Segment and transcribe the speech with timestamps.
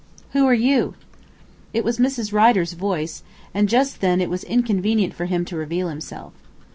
[0.31, 0.95] "Who are you?"
[1.75, 2.33] It was Mrs.
[2.33, 3.21] Rider's voice,
[3.53, 6.33] and just then it was inconvenient for him to reveal himself.